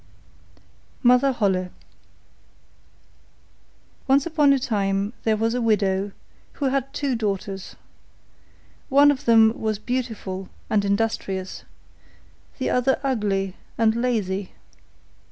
[1.03, 1.69] MOTHER HOLLE
[4.07, 6.11] Once upon a time there was a widow
[6.53, 7.75] who had two daughters;
[8.89, 11.65] one of them was beautiful and industrious,
[12.57, 14.53] the other ugly and lazy.